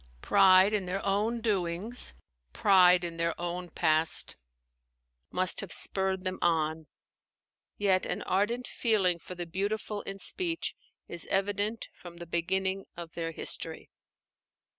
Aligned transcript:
Pride 0.23 0.73
in 0.73 0.87
their 0.87 1.05
own 1.05 1.41
doings, 1.41 2.15
pride 2.53 3.03
in 3.03 3.17
their 3.17 3.39
own 3.39 3.69
past, 3.69 4.35
must 5.29 5.59
have 5.61 5.71
spurred 5.71 6.23
them 6.23 6.39
on; 6.41 6.87
yet 7.77 8.07
an 8.07 8.23
ardent 8.23 8.67
feeling 8.67 9.19
for 9.19 9.35
the 9.35 9.45
beautiful 9.45 10.01
in 10.01 10.17
speech 10.17 10.73
is 11.07 11.27
evident 11.29 11.87
from 11.93 12.17
the 12.17 12.25
beginning 12.25 12.85
of 12.97 13.11
their 13.13 13.31
history. 13.31 13.91